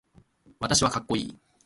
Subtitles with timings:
[0.59, 1.37] 私はかっこいい